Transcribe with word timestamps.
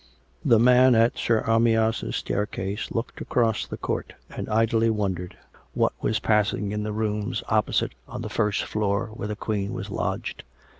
The 0.43 0.57
man 0.57 0.95
at 0.95 1.15
Sir 1.15 1.43
Amyas' 1.45 2.15
staircase 2.15 2.89
looked 2.89 3.21
across 3.21 3.67
the 3.67 3.77
court 3.77 4.13
and 4.31 4.49
idly 4.49 4.89
wondered 4.89 5.37
what 5.75 5.93
was 6.01 6.17
passing 6.17 6.71
in 6.71 6.81
the 6.81 6.91
rooms 6.91 7.43
opposite 7.49 7.91
on 8.07 8.23
the 8.23 8.27
first 8.27 8.63
floor 8.63 9.11
where 9.13 9.27
the 9.27 9.35
Queen 9.35 9.73
was 9.73 9.91
lodged. 9.91 10.43